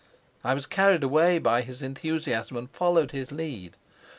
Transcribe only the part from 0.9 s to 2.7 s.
away by his enthusiasm